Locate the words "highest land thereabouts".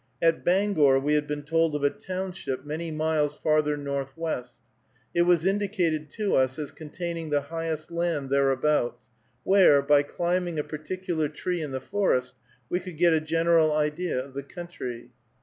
7.53-9.11